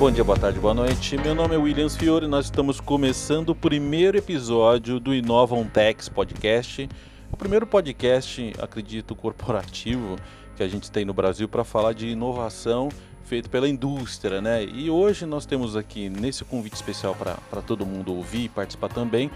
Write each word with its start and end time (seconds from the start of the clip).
Bom 0.00 0.10
dia, 0.10 0.24
boa 0.24 0.38
tarde, 0.38 0.58
boa 0.58 0.72
noite. 0.72 1.18
Meu 1.18 1.34
nome 1.34 1.54
é 1.54 1.58
Williams 1.58 1.94
Fiore 1.94 2.24
e 2.24 2.28
nós 2.28 2.46
estamos 2.46 2.80
começando 2.80 3.50
o 3.50 3.54
primeiro 3.54 4.16
episódio 4.16 4.98
do 4.98 5.14
Inova 5.14 5.62
Techs 5.66 6.08
Podcast. 6.08 6.88
O 7.30 7.36
primeiro 7.36 7.66
podcast, 7.66 8.54
acredito, 8.58 9.14
corporativo 9.14 10.16
que 10.56 10.62
a 10.62 10.68
gente 10.68 10.90
tem 10.90 11.04
no 11.04 11.12
Brasil 11.12 11.46
para 11.46 11.64
falar 11.64 11.92
de 11.92 12.06
inovação 12.08 12.88
feito 13.24 13.50
pela 13.50 13.68
indústria, 13.68 14.40
né? 14.40 14.64
E 14.64 14.88
hoje 14.88 15.26
nós 15.26 15.44
temos 15.44 15.76
aqui, 15.76 16.08
nesse 16.08 16.46
convite 16.46 16.76
especial 16.76 17.14
para 17.14 17.60
todo 17.60 17.84
mundo 17.84 18.14
ouvir 18.14 18.44
e 18.44 18.48
participar 18.48 18.88
também, 18.88 19.30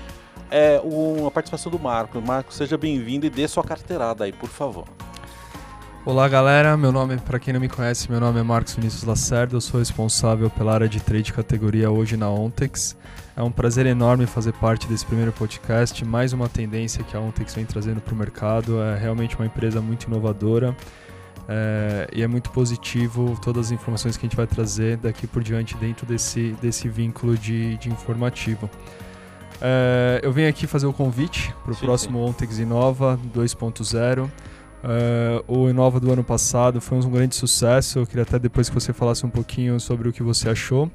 é 0.51 0.81
uma 0.83 1.31
participação 1.31 1.71
do 1.71 1.79
Marco. 1.79 2.19
Marco, 2.23 2.55
seja 2.55 2.79
bem-vindo 2.79 3.27
e 3.27 3.31
dê 3.31 3.47
sua 3.47 3.63
carteirada 3.63 4.25
aí, 4.25 4.33
por 4.33 4.49
favor. 4.49 4.87
Olá 6.07 6.29
galera, 6.29 6.77
meu 6.77 6.93
nome, 6.93 7.17
para 7.17 7.39
quem 7.39 7.55
não 7.55 7.61
me 7.61 7.69
conhece, 7.69 8.11
meu 8.11 8.21
nome 8.21 8.39
é 8.39 8.43
Marcos 8.43 8.75
Vinícius 8.75 9.05
Lacerda, 9.05 9.57
eu 9.57 9.61
sou 9.61 9.81
responsável 9.81 10.51
pela 10.51 10.75
área 10.75 10.87
de 10.87 11.01
trade 11.01 11.33
categoria 11.33 11.91
hoje 11.91 12.15
na 12.15 12.29
Ontex. 12.29 12.95
É 13.35 13.43
um 13.43 13.51
prazer 13.51 13.87
enorme 13.87 14.27
fazer 14.27 14.53
parte 14.53 14.87
desse 14.87 15.07
primeiro 15.07 15.33
podcast, 15.33 16.05
mais 16.05 16.35
uma 16.35 16.47
tendência 16.47 17.03
que 17.03 17.17
a 17.17 17.21
Ontex 17.21 17.55
vem 17.55 17.65
trazendo 17.65 18.03
para 18.03 18.13
o 18.13 18.17
mercado, 18.19 18.83
é 18.83 18.99
realmente 18.99 19.35
uma 19.35 19.47
empresa 19.47 19.81
muito 19.81 20.05
inovadora 20.05 20.77
é, 21.49 22.07
e 22.13 22.23
é 22.23 22.27
muito 22.27 22.51
positivo 22.51 23.41
todas 23.43 23.69
as 23.69 23.73
informações 23.73 24.19
que 24.19 24.27
a 24.27 24.29
gente 24.29 24.37
vai 24.37 24.47
trazer 24.47 24.99
daqui 24.99 25.27
por 25.27 25.43
diante 25.43 25.75
dentro 25.79 26.05
desse, 26.05 26.55
desse 26.61 26.87
vínculo 26.87 27.35
de, 27.39 27.79
de 27.79 27.89
informativo. 27.89 28.69
É, 29.59 30.21
eu 30.23 30.31
venho 30.35 30.51
aqui 30.51 30.67
fazer 30.67 30.85
o 30.85 30.93
convite 30.93 31.51
para 31.65 31.73
o 31.73 31.77
próximo 31.77 32.19
sim. 32.19 32.31
Ontex 32.31 32.59
Inova 32.59 33.19
2.0. 33.35 34.29
Uh, 34.85 35.43
o 35.49 35.71
Inova 35.71 35.99
do 35.99 36.13
ano 36.13 36.23
passado 36.23 36.81
foi 36.81 36.99
um 36.99 37.11
grande 37.11 37.35
sucesso. 37.35 38.01
Eu 38.01 38.07
queria 38.07 38.23
até 38.23 38.39
depois 38.39 38.69
que 38.69 38.75
você 38.75 38.93
falasse 38.93 39.25
um 39.25 39.31
pouquinho 39.31 39.81
sobre 39.81 40.09
o 40.09 40.13
que 40.13 40.23
você 40.23 40.49
achou 40.49 40.91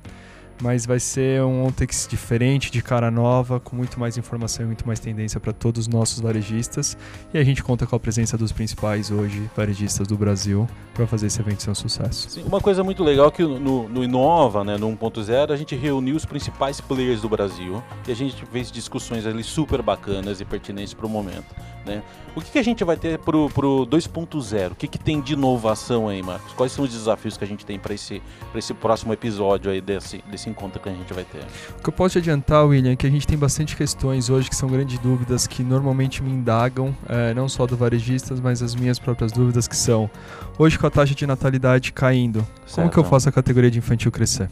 mas 0.61 0.85
vai 0.85 0.99
ser 0.99 1.41
um 1.43 1.65
Ontex 1.65 2.07
diferente, 2.09 2.71
de 2.71 2.81
cara 2.81 3.09
nova, 3.09 3.59
com 3.59 3.75
muito 3.75 3.99
mais 3.99 4.17
informação 4.17 4.63
e 4.63 4.67
muito 4.67 4.85
mais 4.85 4.99
tendência 4.99 5.39
para 5.39 5.53
todos 5.53 5.81
os 5.81 5.87
nossos 5.87 6.19
varejistas. 6.19 6.97
E 7.33 7.37
a 7.37 7.43
gente 7.43 7.63
conta 7.63 7.85
com 7.87 7.95
a 7.95 7.99
presença 7.99 8.37
dos 8.37 8.51
principais 8.51 9.09
hoje 9.11 9.49
varejistas 9.55 10.07
do 10.07 10.17
Brasil 10.17 10.67
para 10.93 11.07
fazer 11.07 11.27
esse 11.27 11.39
evento 11.39 11.63
ser 11.63 11.71
um 11.71 11.75
sucesso. 11.75 12.29
Sim, 12.29 12.43
uma 12.43 12.59
coisa 12.59 12.83
muito 12.83 13.03
legal 13.03 13.27
é 13.27 13.31
que 13.31 13.43
no, 13.43 13.87
no 13.87 14.03
Inova, 14.03 14.63
né, 14.63 14.77
no 14.77 14.89
1.0, 14.97 15.51
a 15.51 15.55
gente 15.55 15.75
reuniu 15.75 16.15
os 16.15 16.25
principais 16.25 16.81
players 16.81 17.21
do 17.21 17.29
Brasil 17.29 17.81
e 18.07 18.11
a 18.11 18.15
gente 18.15 18.45
fez 18.47 18.71
discussões 18.71 19.25
ali 19.25 19.43
super 19.43 19.81
bacanas 19.81 20.41
e 20.41 20.45
pertinentes 20.45 20.93
para 20.93 21.05
o 21.05 21.09
momento. 21.09 21.55
Né? 21.89 22.03
O 22.35 22.41
que, 22.41 22.51
que, 22.51 22.59
a 22.59 22.63
gente 22.63 22.83
vai 22.83 22.95
ter 22.95 23.17
para 23.17 23.35
o 23.35 23.49
2.0? 23.49 24.71
O 24.71 24.75
que, 24.75 24.87
que 24.87 24.99
tem 24.99 25.19
de 25.19 25.33
inovação 25.33 26.07
aí, 26.07 26.21
Marcos? 26.21 26.53
Quais 26.53 26.71
são 26.71 26.85
os 26.85 26.91
desafios 26.91 27.35
que 27.35 27.43
a 27.43 27.47
gente 27.47 27.65
tem 27.65 27.79
para 27.79 27.93
esse, 27.93 28.21
esse 28.53 28.73
próximo 28.73 29.11
episódio 29.11 29.71
aí 29.71 29.81
desse, 29.81 30.23
desse 30.29 30.49
encontro 30.49 30.79
que 30.79 30.87
a 30.87 30.91
gente 30.91 31.11
vai 31.11 31.23
ter? 31.23 31.39
O 31.79 31.81
que 31.81 31.89
eu 31.89 31.93
posso 31.93 32.13
te 32.13 32.17
adiantar, 32.19 32.65
William, 32.65 32.91
é 32.91 32.95
que 32.95 33.07
a 33.07 33.09
gente 33.09 33.25
tem 33.25 33.37
bastante 33.37 33.75
questões 33.75 34.29
hoje 34.29 34.49
que 34.49 34.55
são 34.55 34.69
grandes 34.69 34.99
dúvidas 34.99 35.47
que 35.47 35.63
normalmente 35.63 36.21
me 36.21 36.29
indagam, 36.29 36.95
é, 37.07 37.33
não 37.33 37.49
só 37.49 37.65
do 37.65 37.75
varejistas, 37.75 38.39
mas 38.39 38.61
as 38.61 38.75
minhas 38.75 38.99
próprias 38.99 39.31
dúvidas 39.31 39.67
que 39.67 39.75
são, 39.75 40.09
hoje 40.57 40.77
com 40.77 40.85
a 40.85 40.91
taxa 40.91 41.15
de 41.15 41.25
natalidade 41.25 41.91
caindo, 41.91 42.45
certo. 42.65 42.75
como 42.75 42.89
que 42.89 42.97
eu 42.97 43.03
faço 43.03 43.27
a 43.27 43.31
categoria 43.31 43.71
de 43.71 43.79
infantil 43.79 44.11
crescer? 44.11 44.49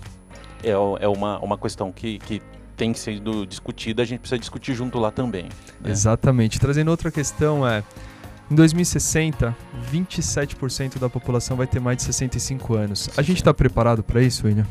É, 0.63 0.71
é 0.71 1.07
uma, 1.07 1.37
uma 1.39 1.57
questão 1.57 1.91
que, 1.91 2.17
que 2.19 2.41
tem 2.77 2.93
sido 2.93 3.45
discutida, 3.45 4.03
a 4.03 4.05
gente 4.05 4.19
precisa 4.19 4.39
discutir 4.39 4.73
junto 4.73 4.99
lá 4.99 5.11
também. 5.11 5.45
Né? 5.81 5.91
Exatamente. 5.91 6.59
Trazendo 6.59 6.89
outra 6.89 7.11
questão 7.11 7.67
é, 7.67 7.83
em 8.49 8.55
2060, 8.55 9.53
27% 9.91 10.99
da 10.99 11.09
população 11.09 11.57
vai 11.57 11.67
ter 11.67 11.79
mais 11.79 11.97
de 11.97 12.03
65 12.03 12.75
anos. 12.75 13.09
A 13.17 13.21
gente 13.21 13.37
está 13.37 13.53
preparado 13.53 14.03
para 14.03 14.21
isso, 14.21 14.45
William? 14.45 14.67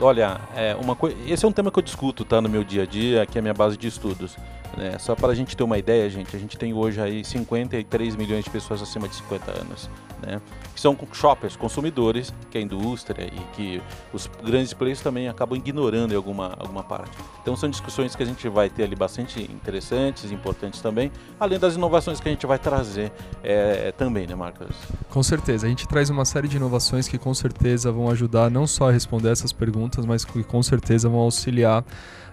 Olha, 0.00 0.40
é 0.54 0.76
uma 0.76 0.94
co... 0.94 1.08
esse 1.26 1.44
é 1.44 1.48
um 1.48 1.52
tema 1.52 1.72
que 1.72 1.78
eu 1.78 1.82
discuto 1.82 2.24
tá, 2.24 2.40
no 2.40 2.48
meu 2.48 2.62
dia 2.62 2.84
a 2.84 2.86
dia, 2.86 3.26
que 3.26 3.36
é 3.36 3.40
a 3.40 3.42
minha 3.42 3.54
base 3.54 3.76
de 3.76 3.88
estudos. 3.88 4.36
Né? 4.78 4.96
Só 5.00 5.16
para 5.16 5.32
a 5.32 5.34
gente 5.34 5.56
ter 5.56 5.64
uma 5.64 5.76
ideia, 5.76 6.08
gente, 6.08 6.36
a 6.36 6.38
gente 6.38 6.56
tem 6.56 6.72
hoje 6.72 7.00
aí 7.00 7.24
53 7.24 8.14
milhões 8.14 8.44
de 8.44 8.50
pessoas 8.50 8.80
acima 8.80 9.08
de 9.08 9.16
50 9.16 9.50
anos, 9.50 9.90
né? 10.22 10.40
Que 10.72 10.80
são 10.80 10.96
shoppers, 11.12 11.56
consumidores, 11.56 12.32
que 12.48 12.58
é 12.58 12.60
a 12.60 12.64
indústria 12.64 13.24
e 13.24 13.40
que 13.56 13.82
os 14.12 14.30
grandes 14.44 14.72
players 14.72 15.00
também 15.00 15.28
acabam 15.28 15.58
ignorando 15.58 16.12
em 16.12 16.16
alguma, 16.16 16.54
alguma 16.56 16.84
parte. 16.84 17.10
Então 17.42 17.56
são 17.56 17.68
discussões 17.68 18.14
que 18.14 18.22
a 18.22 18.26
gente 18.26 18.48
vai 18.48 18.70
ter 18.70 18.84
ali 18.84 18.94
bastante 18.94 19.42
interessantes, 19.42 20.30
importantes 20.30 20.80
também, 20.80 21.10
além 21.40 21.58
das 21.58 21.74
inovações 21.74 22.20
que 22.20 22.28
a 22.28 22.30
gente 22.30 22.46
vai 22.46 22.60
trazer 22.60 23.10
é, 23.42 23.90
também, 23.90 24.28
né, 24.28 24.36
Marcos? 24.36 24.76
Com 25.10 25.24
certeza, 25.24 25.66
a 25.66 25.68
gente 25.68 25.88
traz 25.88 26.08
uma 26.08 26.24
série 26.24 26.46
de 26.46 26.56
inovações 26.56 27.08
que 27.08 27.18
com 27.18 27.34
certeza 27.34 27.90
vão 27.90 28.08
ajudar 28.10 28.48
não 28.48 28.64
só 28.64 28.90
a 28.90 28.92
responder 28.92 29.30
essas 29.30 29.52
perguntas, 29.52 30.06
mas 30.06 30.24
que 30.24 30.44
com 30.44 30.62
certeza 30.62 31.08
vão 31.08 31.18
auxiliar 31.18 31.84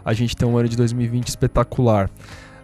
a 0.05 0.13
gente 0.13 0.35
ter 0.35 0.45
um 0.45 0.55
ano 0.55 0.69
de 0.69 0.77
2020 0.77 1.27
espetacular. 1.27 2.09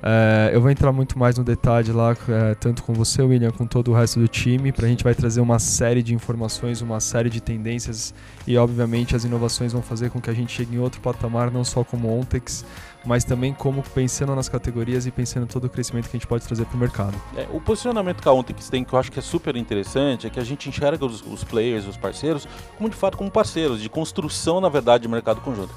É, 0.03 0.49
eu 0.51 0.59
vou 0.59 0.71
entrar 0.71 0.91
muito 0.91 1.17
mais 1.17 1.37
no 1.37 1.43
detalhe 1.43 1.91
lá, 1.91 2.15
é, 2.27 2.55
tanto 2.55 2.81
com 2.81 2.93
você, 2.93 3.21
William, 3.21 3.51
com 3.51 3.67
todo 3.67 3.91
o 3.91 3.93
resto 3.93 4.19
do 4.19 4.27
time, 4.27 4.71
para 4.71 4.87
a 4.87 4.89
gente 4.89 5.03
vai 5.03 5.13
trazer 5.13 5.41
uma 5.41 5.59
série 5.59 6.01
de 6.01 6.15
informações, 6.15 6.81
uma 6.81 6.99
série 6.99 7.29
de 7.29 7.39
tendências 7.39 8.13
e, 8.47 8.57
obviamente, 8.57 9.15
as 9.15 9.23
inovações 9.23 9.73
vão 9.73 9.81
fazer 9.81 10.09
com 10.09 10.19
que 10.19 10.29
a 10.29 10.33
gente 10.33 10.51
chegue 10.51 10.75
em 10.75 10.79
outro 10.79 10.99
patamar, 11.01 11.51
não 11.51 11.63
só 11.63 11.83
como 11.83 12.09
Ontex, 12.19 12.65
mas 13.05 13.23
também 13.23 13.53
como 13.53 13.83
pensando 13.83 14.35
nas 14.35 14.49
categorias 14.49 15.05
e 15.05 15.11
pensando 15.11 15.43
em 15.43 15.47
todo 15.47 15.65
o 15.65 15.69
crescimento 15.69 16.09
que 16.09 16.17
a 16.17 16.19
gente 16.19 16.27
pode 16.27 16.45
trazer 16.45 16.65
para 16.65 16.75
o 16.75 16.79
mercado. 16.79 17.13
É, 17.37 17.47
o 17.51 17.61
posicionamento 17.61 18.21
que 18.21 18.27
a 18.27 18.31
Ontex 18.31 18.69
tem, 18.69 18.83
que 18.83 18.93
eu 18.93 18.99
acho 18.99 19.11
que 19.11 19.19
é 19.19 19.21
super 19.21 19.55
interessante, 19.55 20.25
é 20.25 20.29
que 20.31 20.39
a 20.39 20.43
gente 20.43 20.67
enxerga 20.67 21.05
os, 21.05 21.21
os 21.21 21.43
players, 21.43 21.85
os 21.85 21.97
parceiros, 21.97 22.47
como 22.75 22.89
de 22.89 22.95
fato 22.95 23.17
como 23.17 23.29
parceiros, 23.29 23.79
de 23.79 23.89
construção, 23.89 24.59
na 24.59 24.69
verdade, 24.69 25.03
de 25.03 25.07
mercado 25.07 25.41
conjunto. 25.41 25.73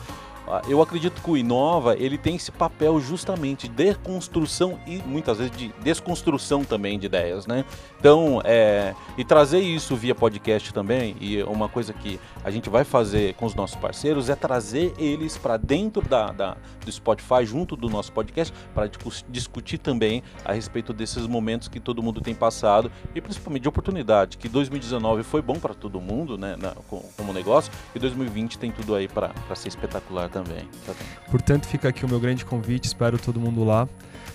Ah, 0.47 0.63
eu 0.69 0.83
acredito 0.83 1.23
que 1.23 1.31
o 1.31 1.37
Inova 1.37 1.97
ele 1.97 2.19
tem 2.19 2.37
esse 2.37 2.53
papel 2.53 3.01
justamente 3.01 3.67
de 3.67 3.95
construção 3.95 4.79
e 4.87 4.99
muitas 4.99 5.39
vezes 5.39 5.57
de 5.57 5.75
desconstrução 5.83 6.65
também 6.65 6.99
de 6.99 7.07
ideias, 7.07 7.47
né? 7.47 7.65
Então, 7.99 8.43
é, 8.45 8.95
e 9.17 9.25
trazer 9.25 9.61
isso 9.61 9.97
via 9.97 10.15
podcast 10.15 10.73
também, 10.75 11.17
e 11.21 11.43
uma 11.45 11.69
coisa 11.69 11.93
que 11.95 12.21
a 12.45 12.51
gente 12.51 12.69
vai 12.69 12.85
fazer 12.85 13.35
com 13.35 13.47
os 13.47 13.55
nossos 13.55 13.77
parceiros 13.77 14.29
é 14.29 14.37
trazer 14.37 14.93
eles 14.99 15.39
para 15.39 15.57
dentro 15.57 16.03
da, 16.03 16.31
da, 16.31 16.57
do 16.85 16.93
Spotify, 16.93 17.45
junto 17.45 17.75
do 17.75 17.89
nosso 17.89 18.13
podcast, 18.13 18.53
para 18.75 18.91
discutir 19.29 19.79
também 19.79 20.23
a 20.45 20.53
respeito 20.53 20.93
desses 20.93 21.27
momentos 21.27 21.69
que 21.69 21.81
todo 21.81 22.03
mundo 22.03 22.21
tem 22.21 22.35
passado 22.35 22.93
e 23.15 23.21
principalmente 23.21 23.63
de 23.63 23.69
oportunidade, 23.69 24.37
que 24.37 24.49
2019 24.49 25.23
foi 25.23 25.41
bom 25.41 25.59
para 25.59 25.73
todo 25.73 26.01
mundo, 26.01 26.37
né, 26.37 26.57
na, 26.59 26.73
como 27.17 27.33
negócio, 27.33 27.73
e 27.95 27.99
2020 27.99 28.59
tem 28.59 28.71
tudo 28.71 28.95
aí 28.95 29.09
para 29.09 29.33
ser 29.55 29.69
espetacular 29.69 30.29
também. 30.35 30.69
Portanto, 31.31 31.67
fica 31.69 31.89
aqui 31.89 32.05
o 32.05 32.09
meu 32.09 32.19
grande 32.19 32.45
convite, 32.45 32.87
espero 32.87 33.17
todo 33.17 33.39
mundo 33.39 33.63
lá. 33.63 33.89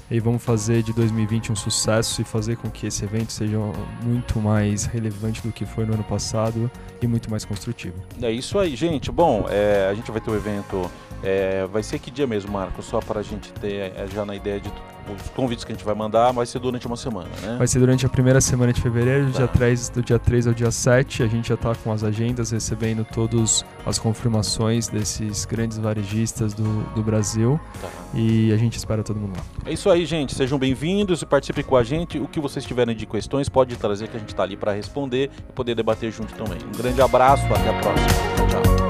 E 0.09 0.19
vamos 0.19 0.43
fazer 0.43 0.81
de 0.81 0.91
2020 0.91 1.51
um 1.51 1.55
sucesso 1.55 2.19
e 2.21 2.23
fazer 2.23 2.55
com 2.57 2.67
que 2.67 2.87
esse 2.87 3.03
evento 3.03 3.31
seja 3.31 3.57
muito 4.01 4.39
mais 4.39 4.85
relevante 4.85 5.39
do 5.45 5.51
que 5.51 5.67
foi 5.67 5.85
no 5.85 5.93
ano 5.93 6.03
passado 6.03 6.71
e 6.99 7.05
muito 7.05 7.29
mais 7.29 7.45
construtivo. 7.45 7.93
É 8.19 8.31
isso 8.31 8.57
aí, 8.57 8.75
gente. 8.75 9.11
Bom, 9.11 9.45
é, 9.47 9.87
a 9.87 9.93
gente 9.93 10.09
vai 10.09 10.19
ter 10.19 10.31
o 10.31 10.33
um 10.33 10.37
evento. 10.37 10.89
É, 11.21 11.67
vai 11.67 11.83
ser 11.83 11.99
que 11.99 12.09
dia 12.09 12.25
mesmo, 12.25 12.51
Marco? 12.51 12.81
Só 12.81 12.99
para 12.99 13.19
a 13.19 13.23
gente 13.23 13.51
ter 13.53 13.93
é, 13.95 14.07
já 14.11 14.25
na 14.25 14.35
ideia 14.35 14.59
de 14.59 14.71
os 15.13 15.29
convites 15.29 15.63
que 15.63 15.71
a 15.71 15.75
gente 15.75 15.85
vai 15.85 15.95
mandar 15.95 16.31
vai 16.31 16.45
ser 16.45 16.59
durante 16.59 16.87
uma 16.87 16.97
semana, 16.97 17.29
né? 17.41 17.55
Vai 17.57 17.67
ser 17.67 17.79
durante 17.79 18.05
a 18.05 18.09
primeira 18.09 18.41
semana 18.41 18.73
de 18.73 18.81
fevereiro, 18.81 19.25
do, 19.27 19.31
tá. 19.31 19.39
dia 19.39 19.47
3, 19.47 19.89
do 19.89 20.03
dia 20.03 20.19
3 20.19 20.47
ao 20.47 20.53
dia 20.53 20.71
7. 20.71 21.23
A 21.23 21.27
gente 21.27 21.49
já 21.49 21.55
está 21.55 21.73
com 21.75 21.91
as 21.91 22.03
agendas, 22.03 22.51
recebendo 22.51 23.05
todas 23.05 23.65
as 23.85 23.97
confirmações 23.97 24.87
desses 24.87 25.45
grandes 25.45 25.77
varejistas 25.77 26.53
do, 26.53 26.83
do 26.93 27.03
Brasil. 27.03 27.59
Tá. 27.81 27.87
E 28.13 28.51
a 28.51 28.57
gente 28.57 28.77
espera 28.77 29.03
todo 29.03 29.19
mundo 29.19 29.37
lá. 29.37 29.43
É 29.65 29.73
isso 29.73 29.89
aí, 29.89 30.05
gente. 30.05 30.35
Sejam 30.35 30.57
bem-vindos 30.57 31.21
e 31.21 31.25
participem 31.25 31.63
com 31.63 31.75
a 31.75 31.83
gente. 31.83 32.19
O 32.19 32.27
que 32.27 32.39
vocês 32.39 32.65
tiverem 32.65 32.95
de 32.95 33.05
questões, 33.05 33.49
pode 33.49 33.75
trazer 33.75 34.07
que 34.07 34.17
a 34.17 34.19
gente 34.19 34.29
está 34.29 34.43
ali 34.43 34.57
para 34.57 34.73
responder 34.73 35.29
e 35.49 35.53
poder 35.53 35.75
debater 35.75 36.11
junto 36.11 36.33
também. 36.35 36.59
Um 36.67 36.77
grande 36.77 37.01
abraço, 37.01 37.45
até 37.45 37.69
a 37.69 37.79
próxima. 37.79 38.07
Tchau, 38.35 38.47
tchau. 38.47 38.88